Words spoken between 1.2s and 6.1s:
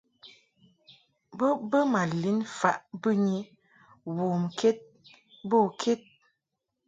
Bo bə ma lin faʼ bɨnyi womked bo ked.